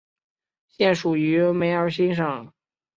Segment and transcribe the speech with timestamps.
[0.67, 2.51] 现属于梅尔辛省。